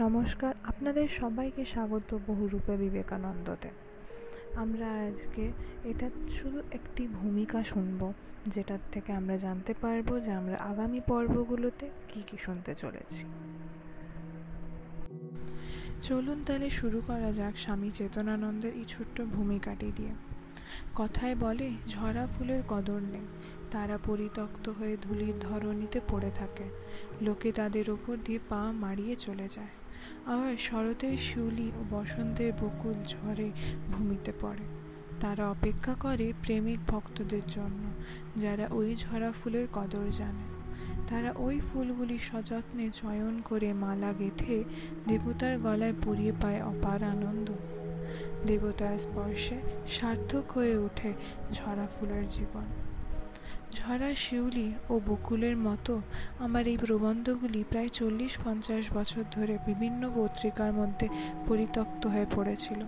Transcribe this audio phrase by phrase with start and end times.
[0.00, 3.68] নমস্কার, আপনাদের সবাইকে স্বাগত বহুরূপে বিবেকানন্দতে।
[4.56, 5.52] আমরা আজকে
[5.84, 8.12] এটা শুধু একটি ভূমিকা শুনব,
[8.46, 13.24] যেটার থেকে আমরা জানতে পারব যে আমরা আগামী পর্বগুলোতে কি কি শুনতে চলেছি।
[16.02, 20.10] চলুন তাহলে শুরু করা যাক স্বামী চেতনানন্দের এই ছোট্ট ভূমিকাটি দিয়ে।
[20.94, 23.26] কথায় বলে, ঝরা ফুলের কদর নেই,
[23.70, 26.64] তারা পরিত্যক্ত হয়ে ধুলির ধরণীতে পড়ে থাকে।
[27.22, 29.74] লোকে তাদের ওপর দিয়ে পা মারিয়ে চলে যায়।
[30.26, 33.50] আবার শরতের শিউলি ও বসন্তের বকুল ঝড়ে
[33.92, 34.66] ভূমিতে পড়ে।
[35.20, 37.82] তারা অপেক্ষা করে প্রেমিক ভক্তদের জন্য,
[38.40, 40.56] যারা ওই ঝরা ফুলের কদর জানে।
[41.08, 44.64] তারা ওই ফুলগুলি সযত্নে চয়ন করে মালা গেঁথে
[45.08, 47.50] দেবতার গলায় পরিয়ে পায় অপার আনন্দ।
[48.46, 51.12] দেবতার স্পর্শে সার্থক হয়ে ওঠে
[51.52, 52.85] ঝরা ফুলের জীবন।
[53.78, 55.94] ঝরা শিউলি ও বকুলের মতো
[56.38, 61.08] আমার এই প্রবন্ধগুলি প্রায় চল্লিশ পঞ্চাশ বছর ধরে বিভিন্ন পত্রিকার মধ্যে
[61.46, 62.80] পরিত্যক্ত হয়ে পড়েছিল।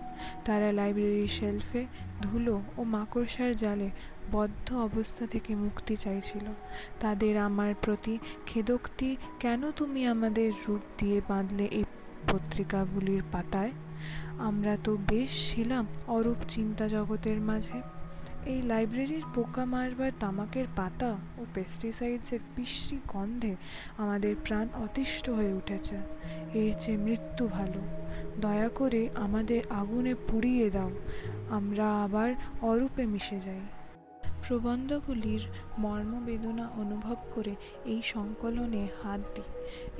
[0.45, 1.85] তারা লাইব্রেরির শেলফে,
[2.21, 3.89] ধুলো ও মাকড়সার জালে
[4.31, 6.45] বদ্ধ অবস্থা থেকে মুক্তি চাইছিল।
[6.99, 9.09] তাদের আমার প্রতি খেদোক্তি,
[9.39, 11.83] কেন তুমি আমাদের রূপ দিয়ে বাঁধলে এই
[12.31, 13.71] পত্রিকাগুলির পাতায়?
[14.39, 17.98] আমরা তো বেশ ছিলাম অরূপ চিন্তা জগতের মাঝে।
[18.45, 23.55] এই লাইব্রেরির পোকা মারবার তামাকের পাতা ও পেস্টিসাইডসের বিশ্রী গন্ধে
[23.97, 25.95] আমাদের প্রাণ অতিষ্ঠ হয়ে উঠেছে।
[26.53, 27.81] এর চেয়ে মৃত্যু ভালো।
[28.41, 30.91] দয়া করে আমাদের আগুনে পুড়িয়ে দাও।
[31.49, 32.29] আমরা আবার
[32.61, 33.61] অরূপে মিশে যাই।
[34.47, 35.43] প্রবন্ধগুলির
[35.79, 39.43] মর্মবেদনা অনুভব করে এই সংকলনে হাত দিই।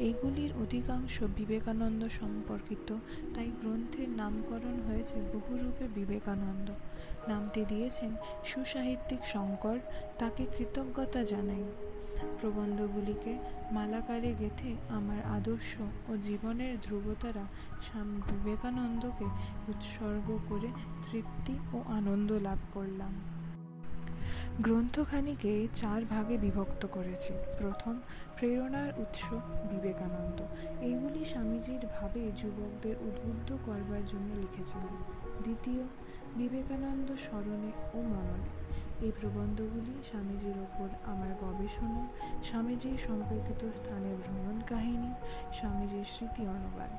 [0.05, 2.95] এইগুলির অধিকাংশ বিবেকানন্দ সম্পর্কিত,
[3.35, 6.71] তাই গ্রন্থের নামকরণ হয়েছে বহুরূপে বিবেকানন্দ।
[7.27, 8.15] নামটি দিয়েছেন
[8.45, 9.79] সুসাহিত্যিক শঙ্কর,
[10.19, 11.63] তাকে কৃতজ্ঞতা জানাই।
[12.41, 13.37] প্রবন্ধগুলিকে
[13.71, 17.45] মালাকারে গেথে আমার আদর্শ ও জীবনের ধ্রুবতারা
[17.81, 19.25] স্বামী বিবেকানন্দকে
[19.67, 20.67] উৎসর্গ করে
[21.11, 23.38] তৃপ্তি ও আনন্দ লাভ করলাম।
[24.61, 27.95] গ্রন্থখানিকে চার ভাগে বিভক্ত করেছে। প্রথম,
[28.35, 29.33] প্রেরণার উৎস
[29.71, 30.41] বিবেকানন্দ।
[30.81, 34.95] এইগুলি স্বামীজির ভাবে যুবকদের উদ্বুদ্ধ করবার জন্য লিখেছিলেন।
[35.43, 35.83] দ্বিতীয়,
[36.35, 38.68] বিবেকানন্দ স্মরণে ও মননে
[39.05, 42.01] এই প্রবন্ধগুলি স্বামীজির ওপর আমার গবেষণা,
[42.43, 45.11] স্বামীজির সম্পর্কিত স্থানে ভ্রমণ কাহিনী,
[45.53, 46.91] স্বামীজির স্মৃতি অনুবাদ।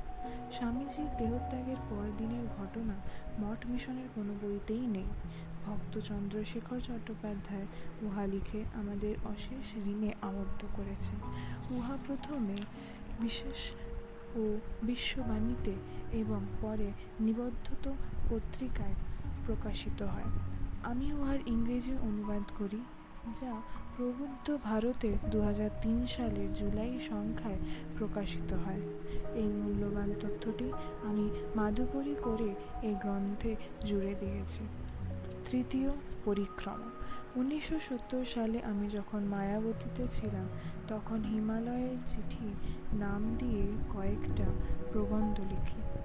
[0.52, 2.96] স্বামীজির দেহত্যাগের পর দিনের ঘটনা
[3.40, 5.08] মঠ মিশনের কোনো বইতেই নেই।
[5.64, 7.66] ভক্ত চন্দ্রশেখর চট্টোপাধ্যায়
[8.02, 11.14] উহা লিখে আমাদের অশেষ ঋণে আবদ্ধ করেছে।
[11.70, 12.56] উহা প্রথমে
[13.20, 13.58] বিশেষ
[14.36, 14.42] ও
[14.82, 15.74] বিশ্ববাণীতে
[16.12, 16.88] এবং পরে
[17.20, 17.84] নিবদ্ধত
[18.28, 18.96] পত্রিকায়
[19.46, 20.30] প্রকাশিত হয়।
[20.82, 22.80] আমি উহার ইংরেজি অনুবাদ করি,
[23.40, 23.60] যা
[23.96, 27.58] প্রবুদ্ধ ভারতের দু হাজার তিন সালের জুলাই সংখ্যায়
[27.98, 28.80] প্রকাশিত হয়।
[29.34, 34.64] এই মূল্যবান তথ্যটি আমি মাদুকরি করে এই গ্রন্থে জুড়ে দিয়েছি।
[35.50, 35.90] তৃতীয়
[36.24, 36.90] পরিক্রমা।
[37.36, 40.46] উনিশশো সত্তর সালে আমি যখন মায়াবতীতে ছিলাম,
[40.88, 42.54] তখন হিমালয়ের চিঠি
[42.92, 44.44] নাম দিয়ে কয়েকটা
[44.92, 45.99] প্রবন্ধ লিখি।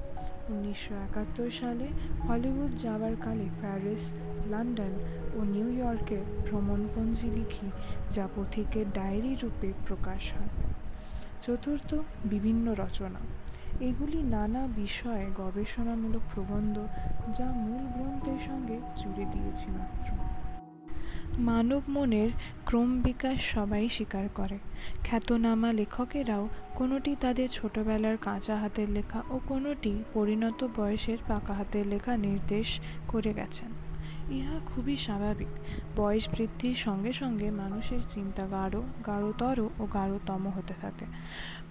[0.50, 1.88] উনিশশো একাত্তর সালে
[2.28, 4.04] হলিউড যাওয়ার কালে প্যারিস,
[4.52, 4.94] লন্ডন
[5.34, 7.68] ও নিউ ইয়র্কে ভ্রমণপঞ্জি লিখি,
[8.12, 10.50] যা পথিকের ডায়েরি রূপে প্রকাশ হয়।
[11.42, 11.96] চতুর্থ,
[12.26, 13.20] বিভিন্ন রচনা।
[13.80, 16.76] এগুলি নানা বিষয়ে গবেষণামূলক প্রবন্ধ
[17.38, 20.25] যা মূল গ্রন্থের সঙ্গে জুড়ে দিয়েছি মাত্র।
[21.46, 22.30] মানব মনের
[22.66, 24.58] ক্রম বিকাশ সবাই স্বীকার করে।
[25.03, 26.44] খ্যাতনামা লেখকেরাও
[26.75, 32.68] কোনোটি তাদের ছোটবেলার কাঁচা হাতের লেখা ও কোনোটি পরিণত বয়সের পাকা হাতের লেখা নির্দেশ
[33.08, 33.69] করে গেছেন।
[34.30, 35.47] ইহা খুবই স্বাভাবিক।
[35.96, 41.06] বয়স বৃদ্ধির সঙ্গে সঙ্গে মানুষের চিন্তা গাঢ় গাঢ়তর ও গাঢ়তম হতে থাকে।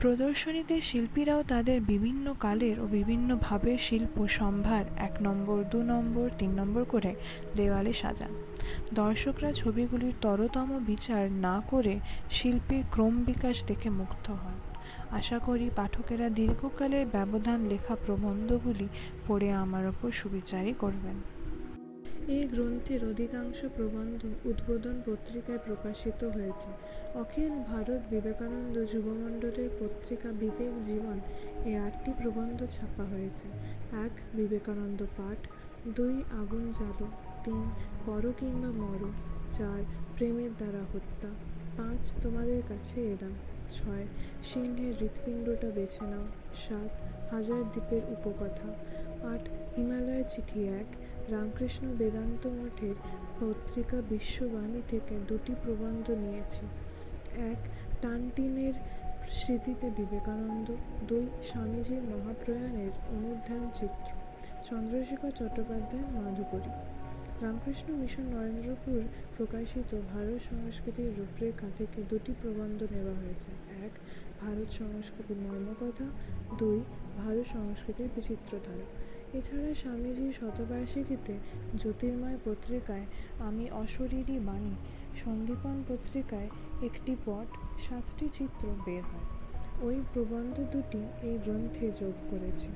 [0.01, 6.51] প্রদর্শনীতে শিল্পীরাও তাদের বিভিন্ন কালের ও বিভিন্ন ভাবের শিল্প সম্ভার এক নম্বর, দু নম্বর, তিন
[6.51, 7.15] নম্বর করে
[7.57, 8.31] দেওয়ালে সাজান।
[8.95, 12.01] দর্শকরা ছবিগুলির তরতম বিচার না করে
[12.31, 14.55] শিল্পীর ক্রম বিকাশ দেখে মুগ্ধ হন।
[15.11, 18.89] আশা করি পাঠকেরা দীর্ঘকালের ব্যবধান লেখা প্রবন্ধগুলি
[19.27, 21.34] পড়ে আমার ওপর সুবিচারই করবেন।
[22.29, 26.69] এই গ্রন্থের অধিকাংশ প্রবন্ধ উদ্বোধন পত্রিকায় প্রকাশিত হয়েছে।
[27.19, 31.21] অখিল ভারত বিবেকানন্দ যুবমণ্ডলের পত্রিকা বিবেক জীবন
[31.65, 33.49] এ আটটি প্রবন্ধ ছাপা হয়েছে।
[33.97, 35.47] এক, বিবেকানন্দ পাঠ।
[35.97, 37.07] দুই, আগুন জ্বালো।
[37.45, 37.71] তিন,
[38.07, 39.13] করো কিংবা মরো।
[39.59, 39.83] চার,
[40.17, 41.29] প্রেমের দ্বারা হত্যা।
[41.77, 43.33] পাঁচ, তোমাদের কাছে এলাম।
[43.71, 44.07] ছয়,
[44.45, 46.27] সিংহের হৃৎপিণ্ডটা বেছে নাও।
[46.69, 46.91] সাত,
[47.35, 48.69] হাজার দ্বীপের উপকথা।
[49.29, 52.95] আট, হিমালয়ের চিঠি এক। রামকৃষ্ণ বেদান্ত মঠের
[53.41, 56.67] পত্রিকা বিশ্ববাণী থেকে দুটি প্রবন্ধ নিয়েছি।
[57.41, 57.57] এক,
[58.03, 58.75] টানটিনের
[59.33, 60.77] স্মৃতিতে বিবেকানন্দ,
[61.09, 64.11] দুই, স্বামীজির মহাপ্রয়াণের অনুধ্যান চিত্র।
[64.71, 66.71] চন্দ্রশেখর চট্টোপাধ্যায়, মাধুকরী।
[67.43, 69.03] রামকৃষ্ণ মিশন নরেন্দ্রপুর
[69.37, 73.91] প্রকাশিত ভারত সংস্কৃতির রূপরেখা থেকে দুটি প্রবন্ধ নেওয়া হয়েছে। এক,
[74.41, 76.05] ভারত সংস্কৃতির মর্মকথা।
[76.59, 76.81] দুই,
[77.17, 79.04] ভারত সংস্কৃতির বিচিত্রধারা।
[79.39, 81.35] এছাড়া স্বামীজির শতবার্ষিকীতে
[81.79, 83.07] জ্যোতির্ময় পত্রিকায়
[83.39, 84.75] আমি অশরীরী বাণী
[85.25, 86.49] সন্দীপন পত্রিকায়
[86.83, 87.49] একটি পট,
[87.89, 89.27] সাতটি চিত্র বের হয়।
[89.83, 92.69] ওই প্রবন্ধ দুটি এই গ্রন্থে যোগ করেছি।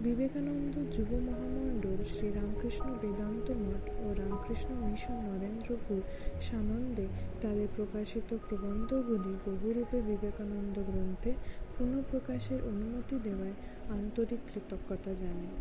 [0.00, 6.00] বিবেকানন্দ যুব মহামণ্ডল শ্রী রামকৃষ্ণ বেদান্ত মঠ ও রামকৃষ্ণ মিশন নরেন্দ্রপুর
[6.42, 7.06] সানন্দে
[7.42, 11.32] তাদের প্রকাশিত প্রবন্ধগুলি বহুরূপে বিবেকানন্দ গ্রন্থে
[11.78, 13.56] পুনঃপ্রকাশের অনুমতি দেওয়ায়
[13.88, 15.52] আন্তরিক কৃতজ্ঞতা জানাই।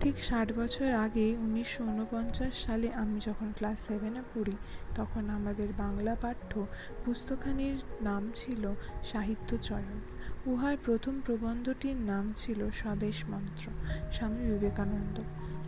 [0.00, 4.52] ঠিক ষাট বছর আগে উনিশশো উনপঞ্চাশ সালে আমি যখন ক্লাস সেভেনে পড়ি,
[4.94, 6.66] তখন আমাদের বাংলা পাঠ্য
[7.04, 8.74] পুস্তখানির নাম ছিল
[9.04, 10.00] সাহিত্য চয়ন।
[10.46, 13.70] উহার প্রথম প্রবন্ধটির নাম ছিল স্বদেশ মন্ত্র,
[14.12, 15.20] স্বামী বিবেকানন্দ।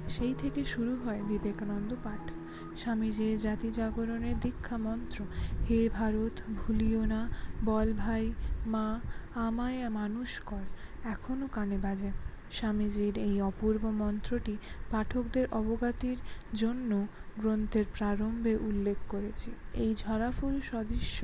[0.08, 2.30] সেই থেকে শুরু হয় বিবেকানন্দ পাঠ।
[2.78, 5.24] স্বামীজির জাতি জাগরণের দীক্ষা মন্ত্র,
[5.70, 7.28] হে ভারত ভুলিও না,
[7.64, 8.32] বল ভাই,
[8.66, 9.00] মা,
[9.34, 10.62] আমায় মানুষ কর
[11.04, 14.54] এখনও কানে বাজে। স্বামীজির এই অপূর্ব মন্ত্রটি
[14.90, 16.18] পাঠকদের অবগতির
[16.54, 16.90] জন্য
[17.38, 21.18] গ্রন্থের প্রারম্ভে উল্লেখ করেছি। এই ঝরাফুল সদৃশ্য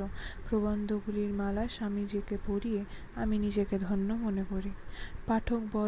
[0.46, 2.82] প্রবন্ধগুলির মালা স্বামীজিকে পড়িয়ে
[3.16, 4.72] আমি নিজেকে ধন্য মনে করি।
[5.26, 5.60] পাঠক